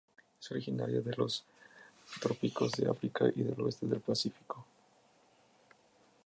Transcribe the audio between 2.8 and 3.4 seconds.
África